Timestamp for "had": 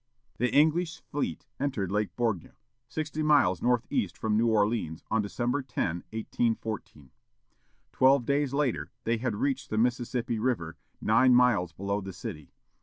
9.17-9.35